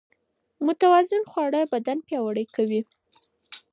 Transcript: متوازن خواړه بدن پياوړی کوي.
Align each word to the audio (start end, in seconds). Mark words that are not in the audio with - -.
متوازن 0.65 1.23
خواړه 1.31 1.61
بدن 1.73 1.97
پياوړی 2.07 2.45
کوي. 2.55 2.81